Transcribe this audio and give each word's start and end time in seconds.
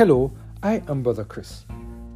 Hello, 0.00 0.32
I 0.62 0.82
am 0.88 1.02
Brother 1.02 1.24
Chris, 1.24 1.66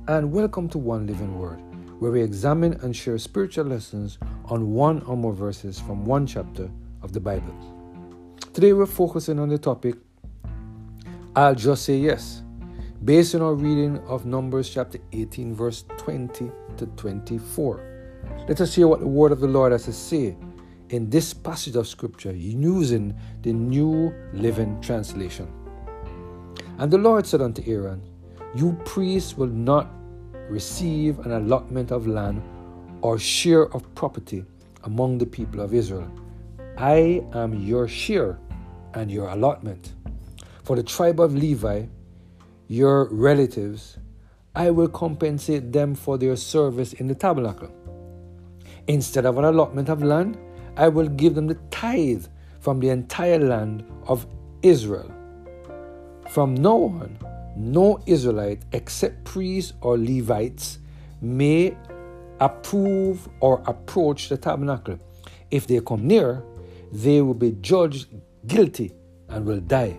and 0.08 0.32
welcome 0.32 0.70
to 0.70 0.78
One 0.78 1.06
Living 1.06 1.38
Word, 1.38 1.60
where 2.00 2.10
we 2.10 2.22
examine 2.22 2.72
and 2.80 2.96
share 2.96 3.18
spiritual 3.18 3.66
lessons 3.66 4.16
on 4.46 4.72
one 4.72 5.02
or 5.02 5.18
more 5.18 5.34
verses 5.34 5.78
from 5.80 6.06
one 6.06 6.26
chapter 6.26 6.70
of 7.02 7.12
the 7.12 7.20
Bible. 7.20 7.54
Today 8.54 8.72
we're 8.72 8.86
focusing 8.86 9.38
on 9.38 9.50
the 9.50 9.58
topic 9.58 9.96
I'll 11.36 11.54
just 11.54 11.84
say 11.84 11.98
yes, 11.98 12.42
based 13.04 13.34
on 13.34 13.42
our 13.42 13.52
reading 13.52 13.98
of 14.06 14.24
Numbers 14.24 14.70
chapter 14.70 14.98
18, 15.12 15.54
verse 15.54 15.84
20 15.98 16.50
to 16.78 16.86
24. 16.86 18.14
Let 18.48 18.62
us 18.62 18.74
hear 18.74 18.88
what 18.88 19.00
the 19.00 19.06
word 19.06 19.30
of 19.30 19.40
the 19.40 19.46
Lord 19.46 19.72
has 19.72 19.84
to 19.84 19.92
say 19.92 20.38
in 20.88 21.10
this 21.10 21.34
passage 21.34 21.76
of 21.76 21.86
scripture 21.86 22.32
using 22.34 23.14
the 23.42 23.52
New 23.52 24.14
Living 24.32 24.80
Translation. 24.80 25.52
And 26.78 26.90
the 26.90 26.98
Lord 26.98 27.26
said 27.26 27.40
unto 27.40 27.62
Aaron, 27.70 28.02
You 28.54 28.76
priests 28.84 29.36
will 29.36 29.46
not 29.46 29.90
receive 30.48 31.20
an 31.20 31.32
allotment 31.32 31.92
of 31.92 32.06
land 32.06 32.42
or 33.00 33.18
share 33.18 33.72
of 33.74 33.94
property 33.94 34.44
among 34.82 35.18
the 35.18 35.26
people 35.26 35.60
of 35.60 35.72
Israel. 35.72 36.10
I 36.76 37.22
am 37.32 37.54
your 37.54 37.86
share 37.86 38.38
and 38.94 39.10
your 39.10 39.28
allotment. 39.28 39.92
For 40.64 40.74
the 40.74 40.82
tribe 40.82 41.20
of 41.20 41.34
Levi, 41.34 41.84
your 42.66 43.08
relatives, 43.10 43.98
I 44.54 44.70
will 44.70 44.88
compensate 44.88 45.72
them 45.72 45.94
for 45.94 46.18
their 46.18 46.36
service 46.36 46.92
in 46.94 47.06
the 47.06 47.14
tabernacle. 47.14 47.72
Instead 48.88 49.26
of 49.26 49.38
an 49.38 49.44
allotment 49.44 49.88
of 49.88 50.02
land, 50.02 50.38
I 50.76 50.88
will 50.88 51.08
give 51.08 51.34
them 51.34 51.46
the 51.46 51.58
tithe 51.70 52.26
from 52.60 52.80
the 52.80 52.88
entire 52.88 53.38
land 53.38 53.84
of 54.06 54.26
Israel. 54.62 55.12
From 56.34 56.56
now 56.56 56.78
on, 56.82 57.16
no 57.54 58.00
Israelite 58.06 58.64
except 58.72 59.22
priests 59.22 59.72
or 59.82 59.96
Levites 59.96 60.80
may 61.22 61.76
approve 62.40 63.28
or 63.38 63.62
approach 63.66 64.30
the 64.30 64.36
tabernacle. 64.36 64.98
If 65.52 65.68
they 65.68 65.78
come 65.78 66.08
near, 66.08 66.42
they 66.90 67.20
will 67.22 67.34
be 67.34 67.52
judged 67.60 68.08
guilty 68.48 68.90
and 69.28 69.46
will 69.46 69.60
die. 69.60 69.96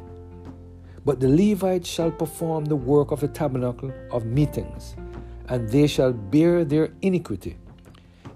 But 1.05 1.21
the 1.21 1.29
Levites 1.29 1.87
shall 1.87 2.11
perform 2.11 2.65
the 2.65 2.75
work 2.75 3.11
of 3.11 3.21
the 3.21 3.29
tabernacle 3.29 3.93
of 4.11 4.25
meetings, 4.25 4.97
and 5.47 5.69
they 5.69 5.87
shall 5.87 6.11
bear 6.11 6.65
their 6.65 6.91
iniquity. 7.01 7.55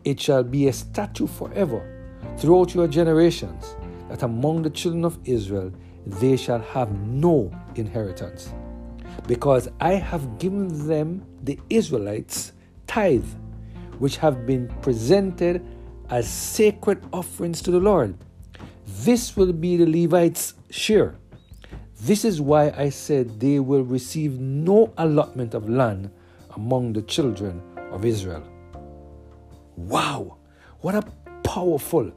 It 0.06 0.22
shall 0.22 0.46
be 0.46 0.70
a 0.70 0.72
statute 0.72 1.32
forever 1.32 2.16
throughout 2.38 2.74
your 2.74 2.88
generations 2.88 3.76
that 4.08 4.24
among 4.24 4.62
the 4.62 4.70
children 4.70 5.04
of 5.04 5.20
Israel 5.26 5.74
they 6.06 6.38
shall 6.38 6.60
have 6.60 6.92
no 6.92 7.52
inheritance. 7.76 8.54
Because 9.28 9.70
I 9.80 9.94
have 9.94 10.40
given 10.40 10.88
them, 10.88 11.26
the 11.44 11.60
Israelites, 11.70 12.54
tithe, 12.88 13.26
which 14.00 14.18
have 14.18 14.46
been 14.46 14.68
presented 14.82 15.66
as 16.10 16.28
sacred 16.28 17.06
offerings 17.14 17.62
to 17.62 17.72
the 17.72 17.80
Lord. 17.80 18.16
This 19.04 19.36
will 19.36 19.54
be 19.54 19.78
the 19.78 19.86
Levites' 19.86 20.56
share. 20.70 21.16
This 22.02 22.24
is 22.24 22.42
why 22.42 22.72
I 22.78 22.90
said 22.90 23.40
they 23.40 23.60
will 23.60 23.84
receive 23.84 24.40
no 24.40 24.94
allotment 24.98 25.54
of 25.54 25.70
land 25.70 26.10
among 26.56 26.94
the 26.94 27.02
children 27.02 27.62
of 27.92 28.06
Israel. 28.06 28.44
Wow, 29.76 30.38
what 30.82 30.96
a 30.96 31.04
powerful, 31.44 32.12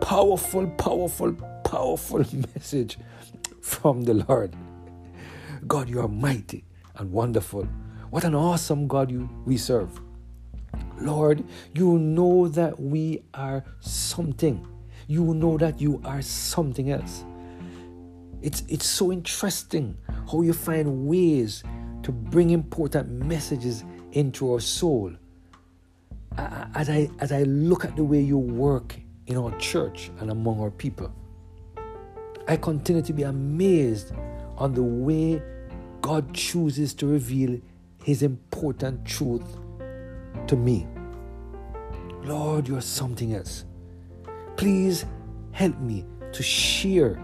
powerful, 0.00 0.66
powerful, 0.70 1.36
powerful 1.72 2.18
message 2.54 2.98
from 3.62 4.02
the 4.02 4.12
Lord. 4.28 4.54
God, 5.66 5.88
you 5.88 6.00
are 6.00 6.08
mighty 6.08 6.66
and 6.96 7.10
wonderful. 7.10 7.66
What 8.10 8.24
an 8.24 8.34
awesome 8.34 8.86
God 8.86 9.10
you 9.10 9.30
we 9.46 9.56
serve. 9.56 9.98
Lord, 11.00 11.42
you 11.72 11.98
know 11.98 12.46
that 12.48 12.78
we 12.78 13.22
are 13.32 13.64
something. 13.80 14.68
You 15.06 15.32
know 15.32 15.56
that 15.56 15.80
you 15.80 16.02
are 16.04 16.20
something 16.20 16.90
else. 16.90 17.24
It's 18.42 18.64
it's 18.68 18.86
so 18.86 19.10
interesting 19.10 19.96
how 20.30 20.42
you 20.42 20.52
find 20.52 21.06
ways 21.06 21.64
to 22.02 22.12
bring 22.12 22.50
important 22.50 23.08
messages 23.08 23.82
into 24.12 24.52
our 24.52 24.60
soul. 24.60 25.10
As 26.36 26.90
I 26.90 27.08
as 27.18 27.32
I 27.32 27.44
look 27.44 27.86
at 27.86 27.96
the 27.96 28.04
way 28.04 28.20
you 28.20 28.36
work 28.36 29.00
in 29.26 29.38
our 29.38 29.56
church 29.56 30.10
and 30.20 30.30
among 30.30 30.60
our 30.60 30.70
people, 30.70 31.10
I 32.48 32.56
continue 32.56 33.02
to 33.02 33.12
be 33.12 33.22
amazed 33.22 34.12
on 34.56 34.74
the 34.74 34.82
way 34.82 35.42
God 36.00 36.34
chooses 36.34 36.92
to 36.94 37.06
reveal 37.06 37.60
His 38.02 38.22
important 38.22 39.04
truth 39.04 39.56
to 40.48 40.56
me. 40.56 40.86
Lord, 42.24 42.68
you're 42.68 42.80
something 42.80 43.34
else. 43.34 43.64
Please 44.56 45.04
help 45.52 45.78
me 45.80 46.04
to 46.32 46.42
share 46.42 47.20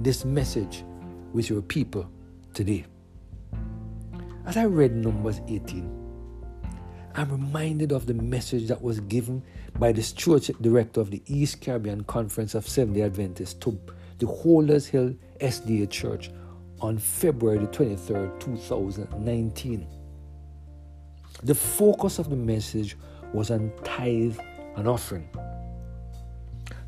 this 0.00 0.24
message 0.24 0.84
with 1.32 1.50
your 1.50 1.62
people 1.62 2.08
today. 2.54 2.84
As 4.46 4.56
I 4.56 4.64
read 4.64 4.94
Numbers 4.94 5.40
18, 5.48 5.98
I'm 7.14 7.30
reminded 7.30 7.92
of 7.92 8.06
the 8.06 8.14
message 8.14 8.68
that 8.68 8.80
was 8.80 9.00
given 9.00 9.42
by 9.78 9.92
the 9.92 10.02
stewardship 10.02 10.56
director 10.60 11.00
of 11.00 11.10
the 11.10 11.22
East 11.26 11.60
Caribbean 11.60 12.04
Conference 12.04 12.54
of 12.54 12.68
Seventh 12.68 12.96
day 12.96 13.02
Adventists 13.02 13.54
to 13.54 13.78
the 14.18 14.26
Holders 14.26 14.86
Hill 14.86 15.14
SDA 15.40 15.90
Church 15.90 16.30
on 16.80 16.98
February 16.98 17.66
23, 17.72 18.30
2019. 18.38 19.86
The 21.42 21.54
focus 21.54 22.18
of 22.18 22.30
the 22.30 22.36
message 22.36 22.96
was 23.32 23.50
on 23.50 23.72
tithe 23.84 24.38
and 24.76 24.88
offering. 24.88 25.28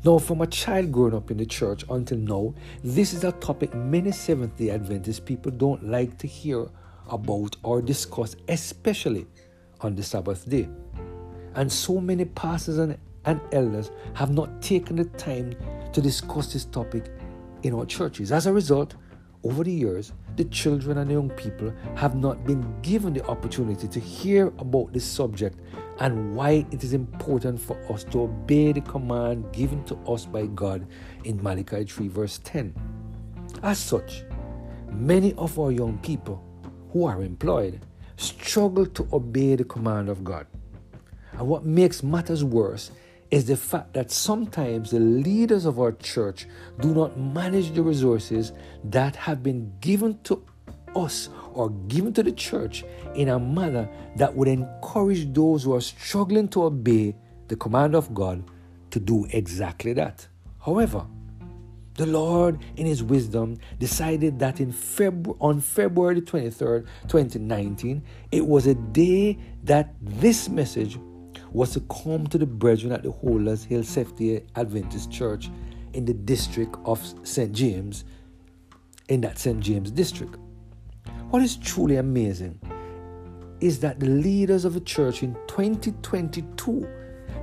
Now, 0.03 0.17
from 0.17 0.41
a 0.41 0.47
child 0.47 0.91
growing 0.91 1.13
up 1.13 1.29
in 1.29 1.37
the 1.37 1.45
church 1.45 1.83
until 1.89 2.17
now, 2.17 2.55
this 2.83 3.13
is 3.13 3.23
a 3.23 3.31
topic 3.33 3.73
many 3.75 4.11
Seventh 4.11 4.57
day 4.57 4.71
Adventist 4.71 5.25
people 5.25 5.51
don't 5.51 5.83
like 5.87 6.17
to 6.17 6.27
hear 6.27 6.67
about 7.09 7.55
or 7.63 7.81
discuss, 7.81 8.35
especially 8.47 9.27
on 9.81 9.95
the 9.95 10.03
Sabbath 10.03 10.49
day. 10.49 10.67
And 11.53 11.71
so 11.71 11.99
many 11.99 12.25
pastors 12.25 12.77
and, 12.77 12.97
and 13.25 13.39
elders 13.51 13.91
have 14.15 14.31
not 14.31 14.61
taken 14.61 14.95
the 14.95 15.05
time 15.05 15.53
to 15.93 16.01
discuss 16.01 16.51
this 16.51 16.65
topic 16.65 17.11
in 17.63 17.73
our 17.73 17.85
churches. 17.85 18.31
As 18.31 18.47
a 18.47 18.53
result, 18.53 18.95
over 19.43 19.63
the 19.63 19.71
years, 19.71 20.13
the 20.35 20.45
children 20.45 20.99
and 20.99 21.09
young 21.09 21.29
people 21.31 21.73
have 21.95 22.15
not 22.15 22.45
been 22.45 22.63
given 22.81 23.13
the 23.13 23.25
opportunity 23.25 23.87
to 23.87 23.99
hear 23.99 24.47
about 24.59 24.93
this 24.93 25.03
subject 25.03 25.59
and 25.99 26.35
why 26.35 26.65
it 26.71 26.83
is 26.83 26.93
important 26.93 27.59
for 27.59 27.77
us 27.91 28.03
to 28.05 28.21
obey 28.21 28.71
the 28.71 28.81
command 28.81 29.51
given 29.51 29.83
to 29.85 29.95
us 30.07 30.25
by 30.25 30.45
God 30.47 30.87
in 31.23 31.41
Malachi 31.41 31.83
3, 31.85 32.07
verse 32.07 32.39
10. 32.43 32.73
As 33.63 33.79
such, 33.79 34.23
many 34.91 35.33
of 35.33 35.57
our 35.59 35.71
young 35.71 35.97
people 35.99 36.43
who 36.91 37.05
are 37.05 37.21
employed 37.23 37.79
struggle 38.17 38.85
to 38.85 39.07
obey 39.11 39.55
the 39.55 39.63
command 39.63 40.09
of 40.09 40.23
God. 40.23 40.45
And 41.33 41.47
what 41.47 41.65
makes 41.65 42.03
matters 42.03 42.43
worse 42.43 42.91
is 43.31 43.45
the 43.45 43.55
fact 43.55 43.93
that 43.93 44.11
sometimes 44.11 44.91
the 44.91 44.99
leaders 44.99 45.65
of 45.65 45.79
our 45.79 45.93
church 45.93 46.47
do 46.81 46.93
not 46.93 47.17
manage 47.17 47.71
the 47.71 47.81
resources 47.81 48.51
that 48.83 49.15
have 49.15 49.41
been 49.41 49.71
given 49.79 50.19
to 50.23 50.45
us 50.95 51.29
or 51.53 51.69
given 51.87 52.13
to 52.13 52.23
the 52.23 52.31
church 52.33 52.83
in 53.15 53.29
a 53.29 53.39
manner 53.39 53.89
that 54.17 54.35
would 54.35 54.49
encourage 54.49 55.33
those 55.33 55.63
who 55.63 55.73
are 55.73 55.81
struggling 55.81 56.47
to 56.49 56.63
obey 56.63 57.15
the 57.47 57.55
command 57.55 57.95
of 57.95 58.13
God 58.13 58.43
to 58.91 58.99
do 58.99 59.25
exactly 59.31 59.93
that. 59.93 60.27
However, 60.59 61.05
the 61.95 62.05
Lord, 62.05 62.59
in 62.77 62.85
His 62.85 63.03
wisdom, 63.03 63.57
decided 63.79 64.39
that 64.39 64.59
in 64.59 64.71
February, 64.71 65.37
on 65.41 65.59
February 65.59 66.21
23rd, 66.21 66.87
2019, 67.07 68.01
it 68.31 68.45
was 68.45 68.67
a 68.67 68.75
day 68.75 69.37
that 69.63 69.93
this 70.01 70.49
message 70.49 70.97
was 71.51 71.71
to 71.73 71.81
come 71.81 72.27
to 72.27 72.37
the 72.37 72.45
brethren 72.45 72.91
at 72.91 73.03
the 73.03 73.11
Holders 73.11 73.63
Hill 73.63 73.83
Seventh 73.83 74.43
Adventist 74.55 75.11
Church 75.11 75.49
in 75.93 76.05
the 76.05 76.13
district 76.13 76.75
of 76.85 77.01
St. 77.23 77.51
James, 77.51 78.05
in 79.09 79.21
that 79.21 79.37
St. 79.37 79.59
James 79.59 79.91
district. 79.91 80.37
What 81.29 81.41
is 81.41 81.57
truly 81.57 81.97
amazing 81.97 82.59
is 83.59 83.79
that 83.79 83.99
the 83.99 84.07
leaders 84.07 84.65
of 84.65 84.73
the 84.73 84.79
church 84.81 85.23
in 85.23 85.35
2022 85.47 86.87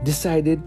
decided 0.04 0.62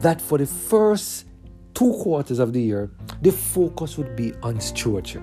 that 0.00 0.20
for 0.20 0.38
the 0.38 0.46
first 0.46 1.26
two 1.74 1.92
quarters 2.02 2.38
of 2.38 2.52
the 2.52 2.62
year, 2.62 2.90
the 3.22 3.32
focus 3.32 3.98
would 3.98 4.14
be 4.16 4.32
on 4.42 4.60
stewardship. 4.60 5.22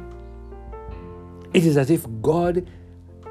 It 1.54 1.66
is 1.66 1.78
as 1.78 1.90
if 1.90 2.06
God 2.22 2.70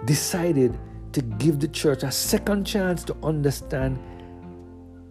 decided 0.05 0.79
to 1.13 1.23
give 1.23 1.61
the 1.61 1.69
church 1.69 2.03
a 2.03 2.11
second 2.11 2.65
chance 2.65 3.05
to 3.05 3.17
understand 3.23 3.99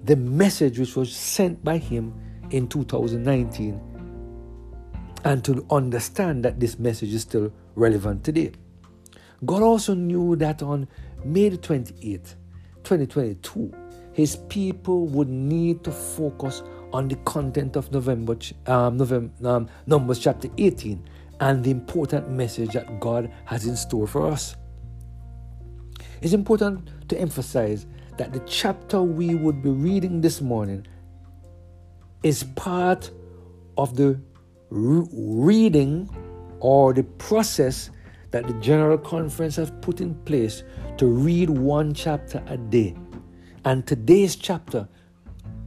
the 0.06 0.16
message 0.16 0.80
which 0.80 0.96
was 0.96 1.16
sent 1.16 1.64
by 1.64 1.78
him 1.78 2.14
in 2.52 2.68
2019 2.68 3.80
and 5.26 5.44
to 5.44 5.66
understand 5.70 6.44
that 6.46 6.60
this 6.60 6.80
message 6.80 7.14
is 7.14 7.22
still 7.22 7.52
relevant 7.76 8.24
today. 8.24 8.52
God 9.46 9.62
also 9.62 9.94
knew 9.94 10.36
that 10.38 10.62
on 10.64 10.88
May 11.24 11.50
28, 11.50 12.36
2022, 12.84 13.74
his 14.14 14.38
people 14.48 15.08
would 15.08 15.30
need 15.30 15.84
to 15.84 15.92
focus 15.92 16.64
on 16.92 17.08
the 17.08 17.16
content 17.18 17.76
of 17.76 17.92
November, 17.92 18.38
um, 18.68 18.98
November 18.98 19.32
um, 19.48 19.70
Numbers 19.86 20.20
chapter 20.20 20.50
18 20.58 21.08
and 21.40 21.64
the 21.64 21.72
important 21.72 22.30
message 22.30 22.74
that 22.74 23.00
God 23.00 23.32
has 23.46 23.66
in 23.66 23.76
store 23.76 24.08
for 24.08 24.28
us. 24.28 24.56
It's 26.22 26.34
important 26.34 26.90
to 27.10 27.18
emphasize 27.18 27.86
that 28.18 28.34
the 28.34 28.40
chapter 28.42 29.02
we 29.02 29.36
would 29.36 29.62
be 29.62 29.70
reading 29.70 30.20
this 30.20 30.42
morning 30.42 30.86
is 32.24 32.44
part 32.56 33.12
of 33.78 33.96
the 33.96 34.20
re- 34.70 35.08
reading 35.14 36.10
or 36.60 36.94
the 36.94 37.04
process 37.04 37.92
that 38.32 38.46
the 38.46 38.54
General 38.56 38.98
Conference 38.98 39.56
has 39.56 39.72
put 39.82 40.02
in 40.02 40.14
place 40.26 40.64
to 40.98 41.08
read 41.08 41.50
one 41.50 41.94
chapter 41.94 42.44
a 42.48 42.58
day. 42.58 42.96
And 43.64 43.88
today's 43.88 44.36
chapter, 44.36 44.88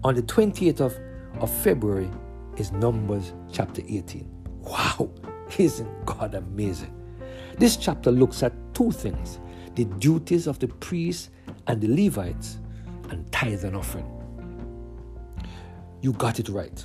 on 0.05 0.15
the 0.15 0.23
28th 0.23 0.81
of, 0.81 0.99
of 1.41 1.51
February, 1.63 2.11
is 2.59 2.71
Numbers 2.73 3.33
chapter 3.51 3.81
18. 3.89 4.29
Wow, 4.61 5.11
isn't 5.59 6.07
God 6.07 6.35
amazing? 6.35 6.95
This 7.59 7.77
chapter 7.77 8.11
looks 8.11 8.43
at 8.43 8.53
two 8.75 8.91
things 8.91 9.41
the 9.75 9.85
duties 9.85 10.47
of 10.47 10.59
the 10.59 10.69
priests 10.69 11.31
and 11.67 11.81
the 11.81 11.89
Levites, 11.89 12.59
and 13.11 13.31
tithe 13.33 13.65
and 13.65 13.77
offering. 13.77 14.09
You 16.01 16.13
got 16.13 16.39
it 16.39 16.49
right. 16.49 16.85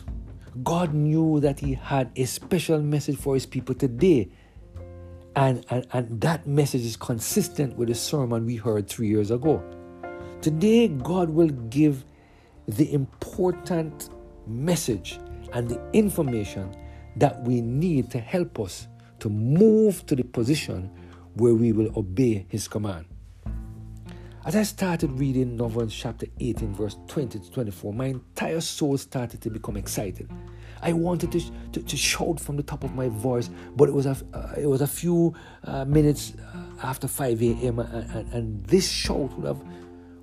God 0.64 0.94
knew 0.94 1.40
that 1.40 1.60
He 1.60 1.74
had 1.74 2.12
a 2.16 2.26
special 2.26 2.82
message 2.82 3.18
for 3.18 3.34
His 3.34 3.46
people 3.46 3.76
today. 3.76 4.30
And, 5.36 5.66
and, 5.70 5.86
and 5.94 6.22
that 6.22 6.48
message 6.48 6.82
is 6.82 6.98
consistent 6.98 7.78
with 7.78 7.90
the 7.90 7.96
sermon 7.96 8.46
we 8.46 8.56
heard 8.56 8.88
three 8.88 9.08
years 9.08 9.32
ago. 9.32 9.64
Today, 10.42 10.88
God 10.88 11.30
will 11.30 11.50
give 11.50 12.06
the 12.68 12.92
important 12.92 14.10
message 14.48 15.20
and 15.54 15.70
the 15.70 15.82
information 15.94 16.76
that 17.16 17.42
we 17.44 17.62
need 17.62 18.12
to 18.12 18.20
help 18.20 18.60
us 18.60 18.88
to 19.20 19.30
move 19.30 20.06
to 20.06 20.16
the 20.16 20.24
position 20.24 20.92
where 21.38 21.54
we 21.54 21.72
will 21.72 21.92
obey 21.98 22.46
His 22.50 22.68
command. 22.68 23.06
As 24.48 24.56
I 24.56 24.64
started 24.64 25.12
reading 25.20 25.58
Numbers 25.58 25.94
chapter 25.94 26.26
18, 26.40 26.74
verse 26.74 26.98
20 27.08 27.40
to 27.40 27.52
24, 27.52 27.94
my 27.94 28.06
entire 28.06 28.62
soul 28.62 28.98
started 28.98 29.42
to 29.42 29.50
become 29.50 29.76
excited. 29.76 30.32
I 30.82 30.94
wanted 30.94 31.34
to, 31.34 31.42
to, 31.74 31.82
to 31.82 31.98
shout 31.98 32.40
from 32.40 32.56
the 32.56 32.64
top 32.64 32.86
of 32.86 32.96
my 32.96 33.10
voice, 33.10 33.50
but 33.76 33.90
it 33.90 33.92
was 33.92 34.06
a, 34.06 34.16
uh, 34.34 34.54
it 34.58 34.68
was 34.68 34.80
a 34.80 34.88
few 34.88 35.34
uh, 35.66 35.84
minutes 35.84 36.34
uh, 36.56 36.86
after 36.88 37.10
5 37.10 37.42
a.m., 37.42 37.80
and, 37.80 38.12
and, 38.12 38.34
and, 38.34 38.66
this 38.68 38.90
shout 38.90 39.34
would 39.38 39.46
have 39.46 39.62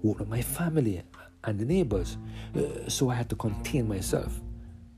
woken 0.02 0.22
up 0.22 0.31
my 0.31 0.40
family 0.40 1.02
and 1.44 1.58
the 1.58 1.64
neighbors. 1.66 2.16
Uh, 2.56 2.88
so 2.88 3.11
I 3.11 3.14
had 3.16 3.28
to 3.28 3.37
contain 3.37 3.87
myself. 3.87 4.40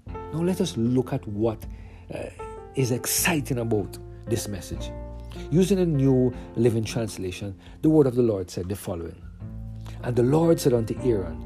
Now 0.06 0.42
let 0.42 0.60
us 0.60 0.76
look 0.76 1.12
at 1.12 1.26
what 1.26 1.66
uh, 2.14 2.26
is 2.76 2.92
exciting 2.92 3.58
about 3.58 3.98
this 4.26 4.46
message. 4.46 4.92
Using 5.50 5.78
a 5.78 5.86
new 5.86 6.34
living 6.56 6.84
translation, 6.84 7.58
the 7.82 7.90
word 7.90 8.06
of 8.06 8.14
the 8.14 8.22
Lord 8.22 8.50
said 8.50 8.68
the 8.68 8.76
following 8.76 9.20
And 10.02 10.16
the 10.16 10.22
Lord 10.22 10.60
said 10.60 10.72
unto 10.72 10.98
Aaron, 11.02 11.44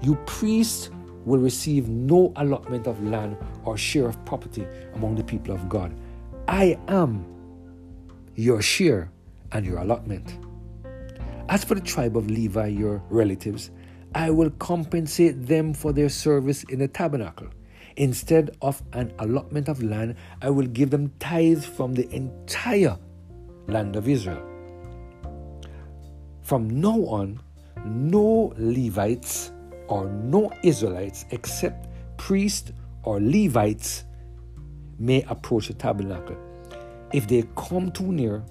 You 0.00 0.16
priests 0.26 0.90
will 1.24 1.38
receive 1.40 1.88
no 1.88 2.32
allotment 2.36 2.86
of 2.86 3.02
land 3.04 3.36
or 3.64 3.76
share 3.76 4.08
of 4.08 4.22
property 4.24 4.66
among 4.94 5.14
the 5.14 5.24
people 5.24 5.54
of 5.54 5.68
God. 5.68 5.94
I 6.48 6.78
am 6.88 7.24
your 8.34 8.62
share 8.62 9.10
and 9.52 9.64
your 9.64 9.78
allotment. 9.78 10.38
As 11.48 11.64
for 11.64 11.74
the 11.74 11.80
tribe 11.80 12.16
of 12.16 12.30
Levi, 12.30 12.68
your 12.68 13.02
relatives, 13.10 13.70
I 14.14 14.30
will 14.30 14.50
compensate 14.50 15.46
them 15.46 15.74
for 15.74 15.92
their 15.92 16.08
service 16.08 16.64
in 16.64 16.78
the 16.78 16.88
tabernacle. 16.88 17.48
Instead 17.96 18.56
of 18.62 18.82
an 18.92 19.12
allotment 19.18 19.68
of 19.68 19.82
land, 19.82 20.16
I 20.40 20.50
will 20.50 20.66
give 20.66 20.90
them 20.90 21.12
tithes 21.18 21.66
from 21.66 21.94
the 21.94 22.08
entire 22.14 22.96
land 23.66 23.96
of 23.96 24.08
Israel. 24.08 24.42
From 26.42 26.80
now 26.80 26.98
on, 27.06 27.40
no 27.84 28.52
Levites 28.56 29.52
or 29.88 30.08
no 30.08 30.50
Israelites 30.62 31.24
except 31.30 31.88
priests 32.16 32.72
or 33.04 33.20
Levites 33.20 34.04
may 34.98 35.22
approach 35.28 35.68
the 35.68 35.74
tabernacle. 35.74 36.36
If 37.12 37.28
they 37.28 37.44
come 37.56 37.90
too 37.90 38.12
near, 38.12 38.42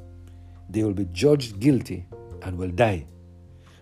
they 0.69 0.83
will 0.83 0.93
be 0.93 1.07
judged 1.11 1.59
guilty 1.59 2.05
and 2.43 2.57
will 2.57 2.69
die. 2.69 3.07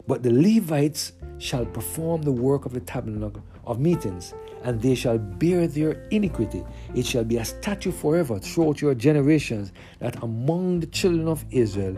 But 0.07 0.23
the 0.23 0.31
Levites 0.31 1.13
shall 1.37 1.65
perform 1.65 2.21
the 2.21 2.31
work 2.31 2.65
of 2.65 2.73
the 2.73 2.79
tabernacle 2.79 3.43
of 3.65 3.79
meetings, 3.79 4.33
and 4.63 4.81
they 4.81 4.95
shall 4.95 5.17
bear 5.17 5.67
their 5.67 6.07
iniquity. 6.11 6.63
It 6.93 7.05
shall 7.05 7.23
be 7.23 7.37
a 7.37 7.45
statute 7.45 7.93
forever 7.93 8.39
throughout 8.39 8.81
your 8.81 8.95
generations 8.95 9.71
that 9.99 10.21
among 10.23 10.81
the 10.81 10.87
children 10.87 11.27
of 11.27 11.45
Israel 11.51 11.97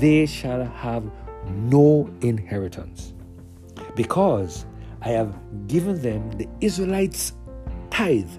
they 0.00 0.26
shall 0.26 0.64
have 0.64 1.10
no 1.48 2.10
inheritance. 2.20 3.14
Because 3.94 4.66
I 5.02 5.10
have 5.10 5.34
given 5.68 6.00
them 6.00 6.30
the 6.32 6.48
Israelites' 6.60 7.32
tithe, 7.90 8.30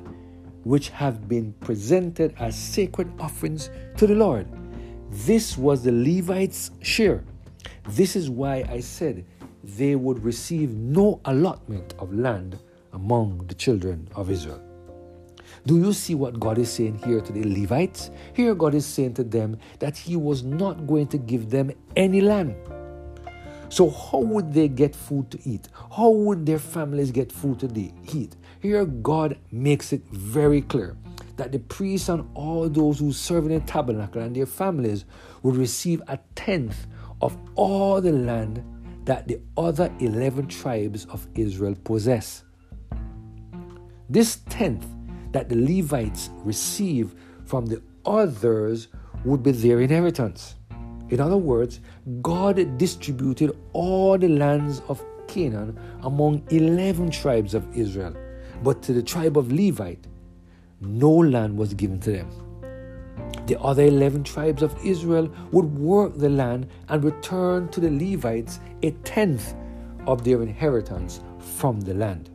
which 0.63 0.89
have 0.89 1.27
been 1.27 1.53
presented 1.61 2.35
as 2.39 2.57
sacred 2.57 3.11
offerings 3.19 3.69
to 3.97 4.07
the 4.07 4.15
Lord. 4.15 4.47
This 5.09 5.57
was 5.57 5.83
the 5.83 5.91
Levites' 5.91 6.71
share. 6.81 7.23
This 7.89 8.15
is 8.15 8.29
why 8.29 8.65
I 8.69 8.81
said 8.81 9.25
they 9.63 9.95
would 9.95 10.23
receive 10.23 10.73
no 10.75 11.21
allotment 11.25 11.93
of 11.99 12.13
land 12.13 12.59
among 12.97 13.45
the 13.47 13.53
children 13.53 14.09
of 14.15 14.31
Israel. 14.31 14.61
Do 15.67 15.77
you 15.77 15.93
see 15.93 16.15
what 16.15 16.39
God 16.39 16.57
is 16.57 16.71
saying 16.71 16.99
here 17.05 17.21
to 17.21 17.31
the 17.31 17.43
Levites? 17.43 18.09
Here, 18.33 18.55
God 18.55 18.73
is 18.73 18.85
saying 18.85 19.13
to 19.15 19.23
them 19.23 19.57
that 19.79 19.95
He 19.95 20.15
was 20.15 20.43
not 20.43 20.87
going 20.87 21.07
to 21.07 21.17
give 21.17 21.49
them 21.49 21.71
any 21.95 22.21
land. 22.21 22.55
So, 23.69 23.89
how 23.89 24.19
would 24.19 24.53
they 24.53 24.67
get 24.67 24.95
food 24.95 25.29
to 25.31 25.39
eat? 25.47 25.67
How 25.95 26.09
would 26.09 26.45
their 26.45 26.59
families 26.59 27.11
get 27.11 27.31
food 27.31 27.59
to 27.59 27.67
eat? 28.13 28.35
Here, 28.61 28.85
God 28.85 29.37
makes 29.51 29.93
it 29.93 30.03
very 30.09 30.61
clear 30.61 30.95
that 31.35 31.51
the 31.51 31.59
priests 31.59 32.09
and 32.09 32.27
all 32.33 32.67
those 32.67 32.97
who 32.99 33.11
serve 33.13 33.45
in 33.45 33.53
the 33.59 33.65
tabernacle 33.67 34.21
and 34.21 34.35
their 34.35 34.47
families 34.47 35.05
would 35.43 35.55
receive 35.55 36.01
a 36.07 36.17
tenth 36.33 36.87
of 37.21 37.37
all 37.55 38.01
the 38.01 38.11
land 38.11 38.63
that 39.05 39.27
the 39.27 39.39
other 39.55 39.93
11 39.99 40.47
tribes 40.47 41.05
of 41.05 41.27
Israel 41.35 41.75
possess. 41.83 42.43
This 44.09 44.37
tenth 44.49 44.85
that 45.31 45.49
the 45.49 45.55
Levites 45.55 46.29
receive 46.43 47.13
from 47.45 47.65
the 47.65 47.81
others 48.05 48.87
would 49.25 49.43
be 49.43 49.51
their 49.51 49.81
inheritance. 49.81 50.55
In 51.09 51.19
other 51.19 51.37
words, 51.37 51.79
God 52.21 52.77
distributed 52.77 53.57
all 53.73 54.17
the 54.17 54.27
lands 54.27 54.81
of 54.87 55.03
Canaan 55.27 55.77
among 56.03 56.43
11 56.49 57.11
tribes 57.11 57.53
of 57.53 57.65
Israel, 57.75 58.15
but 58.63 58.81
to 58.83 58.93
the 58.93 59.03
tribe 59.03 59.37
of 59.37 59.51
Levite, 59.51 60.07
no 60.81 61.11
land 61.11 61.57
was 61.57 61.73
given 61.73 61.99
to 62.01 62.11
them. 62.11 62.29
The 63.45 63.59
other 63.59 63.83
11 63.83 64.23
tribes 64.23 64.61
of 64.61 64.75
Israel 64.85 65.29
would 65.51 65.77
work 65.77 66.17
the 66.17 66.29
land 66.29 66.67
and 66.89 67.03
return 67.03 67.69
to 67.69 67.79
the 67.79 67.91
Levites 67.91 68.59
a 68.83 68.91
tenth 69.03 69.53
of 70.05 70.23
their 70.23 70.41
inheritance 70.41 71.21
from 71.39 71.81
the 71.81 71.93
land. 71.93 72.29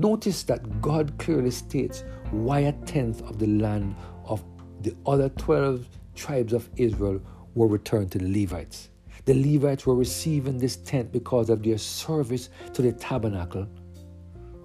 Notice 0.00 0.44
that 0.44 0.80
God 0.80 1.12
clearly 1.18 1.50
states 1.50 2.04
why 2.30 2.60
a 2.60 2.72
tenth 2.86 3.20
of 3.22 3.40
the 3.40 3.48
land 3.48 3.96
of 4.24 4.44
the 4.82 4.94
other 5.06 5.28
12 5.30 5.88
tribes 6.14 6.52
of 6.52 6.70
Israel 6.76 7.20
were 7.54 7.66
returned 7.66 8.12
to 8.12 8.18
the 8.18 8.40
Levites. 8.40 8.90
The 9.24 9.34
Levites 9.34 9.86
were 9.86 9.96
receiving 9.96 10.56
this 10.56 10.76
tenth 10.76 11.10
because 11.10 11.50
of 11.50 11.64
their 11.64 11.78
service 11.78 12.48
to 12.74 12.82
the 12.82 12.92
tabernacle 12.92 13.66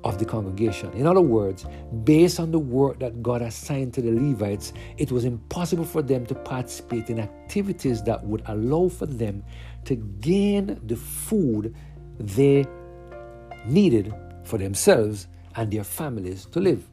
of 0.03 0.19
the 0.19 0.25
congregation. 0.25 0.91
In 0.93 1.07
other 1.07 1.21
words, 1.21 1.65
based 2.03 2.39
on 2.39 2.51
the 2.51 2.59
work 2.59 2.99
that 2.99 3.23
God 3.23 3.41
assigned 3.41 3.93
to 3.95 4.01
the 4.01 4.11
Levites, 4.11 4.71
it 4.97 5.11
was 5.11 5.25
impossible 5.25 5.85
for 5.85 6.03
them 6.03 6.27
to 6.27 6.35
participate 6.35 7.09
in 7.09 7.19
activities 7.19 8.03
that 8.03 8.23
would 8.23 8.43
allow 8.45 8.87
for 8.89 9.07
them 9.07 9.43
to 9.85 9.95
gain 9.95 10.79
the 10.85 10.95
food 10.95 11.73
they 12.19 12.65
needed 13.65 14.13
for 14.43 14.57
themselves 14.57 15.27
and 15.55 15.71
their 15.71 15.83
families 15.83 16.45
to 16.47 16.59
live. 16.59 16.83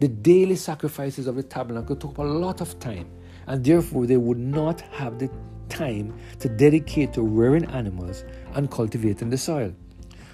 The 0.00 0.08
daily 0.08 0.56
sacrifices 0.56 1.26
of 1.26 1.36
the 1.36 1.42
tabernacle 1.42 1.96
took 1.96 2.12
up 2.12 2.18
a 2.18 2.22
lot 2.22 2.60
of 2.60 2.78
time, 2.78 3.10
and 3.46 3.64
therefore 3.64 4.06
they 4.06 4.16
would 4.16 4.38
not 4.38 4.80
have 4.92 5.18
the 5.18 5.30
time 5.68 6.14
to 6.38 6.48
dedicate 6.48 7.12
to 7.12 7.22
rearing 7.22 7.64
animals 7.66 8.24
and 8.54 8.70
cultivating 8.70 9.30
the 9.30 9.38
soil. 9.38 9.74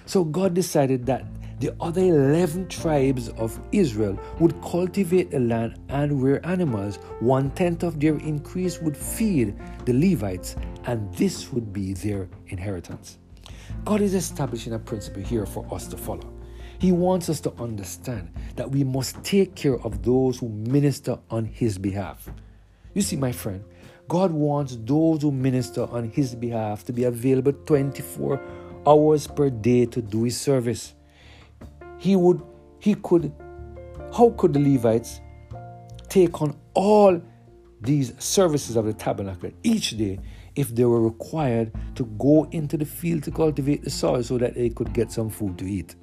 So 0.05 0.23
God 0.23 0.53
decided 0.53 1.05
that 1.07 1.25
The 1.59 1.75
other 1.81 2.01
11 2.01 2.67
tribes 2.67 3.29
of 3.29 3.59
Israel 3.71 4.19
would 4.39 4.61
cultivate 4.61 5.31
the 5.31 5.39
land 5.39 5.79
and 5.89 6.21
rear 6.21 6.39
animals. 6.43 6.97
One 7.19 7.49
tenth 7.49 7.81
of 7.81 7.99
their 7.99 8.17
increase 8.17 8.79
would 8.79 8.95
feed 8.95 9.55
the 9.85 9.93
Levites, 9.93 10.55
and 10.85 11.11
this 11.15 11.51
would 11.51 11.73
be 11.73 11.93
their 11.93 12.29
inheritance. 12.49 13.17
God 13.85 14.01
is 14.01 14.13
establishing 14.13 14.73
a 14.73 14.79
principle 14.79 15.21
here 15.23 15.45
for 15.45 15.65
us 15.73 15.87
to 15.87 15.97
follow. 15.97 16.33
He 16.79 16.91
wants 16.91 17.29
us 17.29 17.39
to 17.41 17.53
understand 17.59 18.31
that 18.55 18.69
we 18.69 18.83
must 18.83 19.23
take 19.23 19.55
care 19.55 19.79
of 19.81 20.03
those 20.03 20.39
who 20.39 20.49
minister 20.49 21.17
on 21.31 21.45
His 21.45 21.77
behalf. 21.77 22.29
You 22.93 23.01
see, 23.01 23.15
my 23.15 23.31
friend, 23.31 23.63
God 24.07 24.31
wants 24.31 24.77
those 24.81 25.21
who 25.21 25.31
minister 25.31 25.83
on 25.83 26.09
His 26.09 26.35
behalf 26.35 26.83
to 26.85 26.93
be 26.93 27.03
available 27.05 27.53
24 27.53 28.41
hours 28.85 29.27
per 29.27 29.49
day 29.49 29.85
to 29.87 30.01
do 30.01 30.23
His 30.23 30.39
service. 30.39 30.93
He 31.97 32.15
would, 32.15 32.41
He 32.79 32.93
could, 32.95 33.33
how 34.15 34.33
could 34.37 34.53
the 34.53 34.59
Levites 34.59 35.19
take 36.09 36.41
on 36.41 36.55
all 36.73 37.21
these 37.81 38.13
services 38.23 38.75
of 38.75 38.85
the 38.85 38.93
tabernacle 38.93 39.51
each 39.63 39.97
day 39.97 40.19
if 40.57 40.75
they 40.75 40.83
were 40.83 41.01
required 41.01 41.71
to 41.95 42.03
go 42.17 42.47
into 42.51 42.75
the 42.75 42.85
field 42.85 43.23
to 43.23 43.31
cultivate 43.31 43.83
the 43.83 43.89
soil 43.89 44.23
so 44.23 44.37
that 44.37 44.55
they 44.55 44.69
could 44.69 44.91
get 44.93 45.11
some 45.11 45.29
food 45.29 45.57
to 45.59 45.65
eat? 45.65 45.95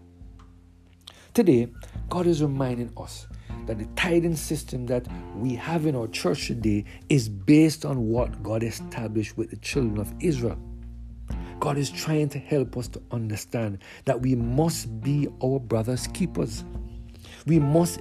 Today, 1.34 1.68
God 2.08 2.26
is 2.26 2.42
reminding 2.42 2.92
us 2.96 3.26
that 3.66 3.78
the 3.78 3.86
tithing 3.96 4.36
system 4.36 4.86
that 4.86 5.06
we 5.36 5.54
have 5.54 5.86
in 5.86 5.96
our 5.96 6.06
church 6.06 6.46
today 6.46 6.84
is 7.08 7.28
based 7.28 7.84
on 7.84 8.08
what 8.08 8.42
God 8.42 8.62
established 8.62 9.36
with 9.36 9.50
the 9.50 9.56
children 9.56 9.98
of 9.98 10.14
Israel. 10.20 10.58
God 11.60 11.78
is 11.78 11.90
trying 11.90 12.28
to 12.28 12.38
help 12.38 12.76
us 12.76 12.88
to 12.88 13.02
understand 13.10 13.78
that 14.04 14.20
we 14.20 14.34
must 14.34 15.00
be 15.00 15.28
our 15.42 15.58
brother's 15.58 16.06
keepers. 16.08 16.64
We 17.46 17.58
must 17.58 18.00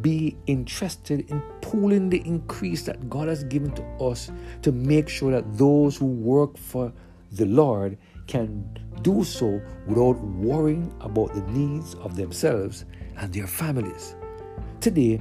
be 0.00 0.36
interested 0.46 1.28
in 1.30 1.40
pooling 1.60 2.10
the 2.10 2.22
increase 2.26 2.82
that 2.82 3.10
God 3.10 3.28
has 3.28 3.44
given 3.44 3.72
to 3.72 3.82
us 4.04 4.30
to 4.62 4.72
make 4.72 5.08
sure 5.08 5.32
that 5.32 5.58
those 5.58 5.96
who 5.96 6.06
work 6.06 6.56
for 6.56 6.92
the 7.32 7.46
Lord 7.46 7.98
can 8.26 8.64
do 9.02 9.24
so 9.24 9.60
without 9.86 10.20
worrying 10.20 10.94
about 11.00 11.34
the 11.34 11.42
needs 11.52 11.94
of 11.96 12.16
themselves 12.16 12.84
and 13.16 13.32
their 13.32 13.46
families. 13.46 14.14
Today, 14.80 15.20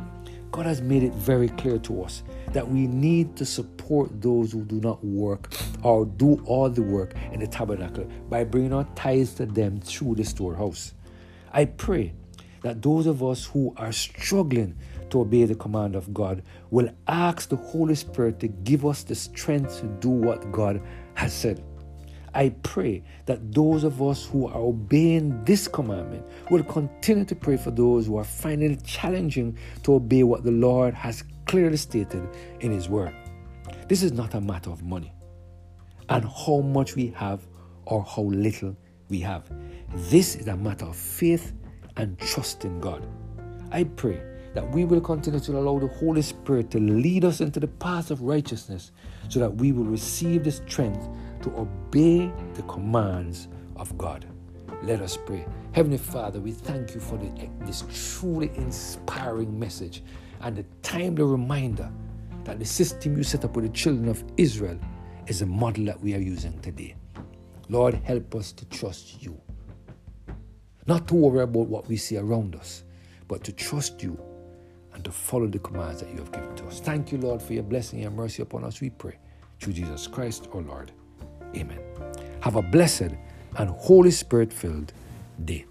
God 0.52 0.66
has 0.66 0.82
made 0.82 1.04
it 1.04 1.14
very 1.14 1.50
clear 1.50 1.78
to 1.80 2.04
us 2.04 2.24
that 2.54 2.68
we 2.68 2.88
need 2.88 3.36
to 3.36 3.46
support 3.46 4.22
those 4.22 4.52
who 4.52 4.64
do 4.64 4.80
not 4.82 5.04
work 5.04 5.54
or 5.84 6.06
do 6.06 6.42
all 6.46 6.70
the 6.70 6.82
work 6.82 7.14
in 7.32 7.40
the 7.40 7.48
tabernacle 7.48 8.06
by 8.30 8.44
bringing 8.44 8.74
our 8.74 8.88
tithes 8.96 9.34
to 9.36 9.46
them 9.46 9.80
through 9.80 10.16
the 10.16 10.24
storehouse. 10.24 10.94
I 11.52 11.66
pray 11.66 12.14
that 12.62 12.82
those 12.82 13.08
of 13.08 13.24
us 13.24 13.46
who 13.46 13.74
are 13.78 13.92
struggling 13.92 14.78
to 15.10 15.22
obey 15.22 15.46
the 15.46 15.56
command 15.56 15.96
of 15.96 16.14
God 16.14 16.44
will 16.70 16.90
ask 17.08 17.50
the 17.50 17.56
Holy 17.56 17.96
Spirit 17.96 18.40
to 18.40 18.48
give 18.48 18.86
us 18.86 19.04
the 19.04 19.16
strength 19.16 19.80
to 19.82 19.88
do 19.88 20.10
what 20.10 20.52
God 20.52 20.82
has 21.16 21.34
said. 21.34 21.64
I 22.34 22.50
pray 22.62 23.04
that 23.26 23.54
those 23.54 23.84
of 23.84 24.02
us 24.02 24.26
who 24.26 24.48
are 24.48 24.60
obeying 24.60 25.44
this 25.46 25.68
commandment 25.68 26.26
will 26.52 26.64
continue 26.64 27.26
to 27.26 27.36
pray 27.36 27.58
for 27.58 27.72
those 27.72 28.06
who 28.06 28.18
are 28.18 28.24
finding 28.24 28.72
it 28.72 28.84
challenging 28.84 29.58
to 29.84 29.96
obey 29.96 30.24
what 30.24 30.44
the 30.44 30.52
Lord 30.52 30.94
has 30.94 31.24
clearly 31.48 31.78
stated 31.78 32.28
in 32.60 32.72
His 32.72 32.88
Word. 32.88 33.16
This 33.88 34.04
is 34.04 34.12
not 34.12 34.36
a 34.36 34.42
matter 34.42 34.70
of 34.70 34.84
money 34.84 35.12
and 36.10 36.26
how 36.26 36.62
much 36.62 36.96
we 36.96 37.08
have 37.16 37.48
or 37.86 38.04
how 38.04 38.24
little 38.24 38.76
we 39.10 39.20
have. 39.22 39.50
This 39.96 40.36
is 40.36 40.48
a 40.48 40.56
matter 40.56 40.86
of 40.86 40.96
faith 40.96 41.54
and 41.98 42.18
trust 42.20 42.66
in 42.66 42.80
God. 42.80 43.06
I 43.72 43.84
pray 43.84 44.22
that 44.54 44.70
we 44.72 44.86
will 44.86 45.02
continue 45.02 45.40
to 45.40 45.58
allow 45.58 45.80
the 45.80 45.88
Holy 45.88 46.22
Spirit 46.22 46.72
to 46.72 46.80
lead 46.80 47.24
us 47.24 47.42
into 47.42 47.60
the 47.60 47.68
path 47.68 48.12
of 48.12 48.22
righteousness 48.22 48.92
so 49.28 49.40
that 49.40 49.56
we 49.56 49.72
will 49.72 49.86
receive 49.86 50.44
the 50.44 50.52
strength 50.52 51.08
to 51.44 51.56
obey 51.56 52.32
the 52.56 52.64
commands 52.64 53.48
of 53.76 53.98
God. 53.98 54.26
Let 54.82 55.02
us 55.02 55.18
pray. 55.18 55.46
Heavenly 55.74 55.98
Father, 55.98 56.40
we 56.40 56.52
thank 56.52 56.96
you 56.96 57.02
for 57.02 57.18
the, 57.18 57.50
this 57.62 57.84
truly 58.20 58.52
inspiring 58.56 59.58
message 59.60 60.04
and 60.42 60.56
the 60.56 60.66
timely 60.82 61.24
reminder 61.24 61.92
that 62.46 62.60
the 62.60 62.66
system 62.66 63.18
you 63.18 63.24
set 63.24 63.46
up 63.46 63.56
with 63.56 63.66
the 63.66 63.72
children 63.72 64.08
of 64.08 64.24
Israel 64.38 64.80
is 65.28 65.42
a 65.42 65.46
model 65.46 65.86
that 65.86 66.00
we 66.02 66.16
are 66.16 66.20
using 66.20 66.60
today. 66.62 66.96
Lord, 67.68 67.94
help 68.04 68.34
us 68.36 68.52
to 68.54 68.66
trust 68.66 69.22
you. 69.22 69.40
Not 70.88 71.08
to 71.10 71.16
worry 71.16 71.44
about 71.44 71.68
what 71.68 71.88
we 71.88 71.98
see 71.98 72.18
around 72.18 72.56
us, 72.56 72.84
but 73.28 73.44
to 73.44 73.52
trust 73.52 74.02
you 74.02 74.20
and 74.94 75.04
to 75.04 75.12
follow 75.12 75.48
the 75.48 75.60
commands 75.60 76.02
that 76.02 76.10
you 76.10 76.18
have 76.18 76.32
given 76.32 76.56
to 76.56 76.66
us. 76.66 76.80
Thank 76.80 77.12
you, 77.12 77.20
Lord, 77.20 77.42
for 77.42 77.54
your 77.54 77.64
blessing 77.64 78.04
and 78.04 78.16
mercy 78.16 78.42
upon 78.42 78.64
us, 78.64 78.82
we 78.82 78.90
pray. 78.90 79.18
Through 79.60 79.74
Jesus 79.74 80.08
Christ, 80.08 80.48
our 80.54 80.62
Lord. 80.62 80.92
Amen. 81.56 81.80
Have 82.42 82.56
a 82.56 82.62
blessed 82.62 83.12
and 83.58 83.70
Holy 83.70 84.12
Spirit 84.12 84.54
filled 84.54 84.94
day. 85.46 85.66